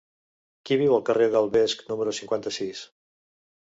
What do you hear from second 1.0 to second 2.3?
carrer del Vesc número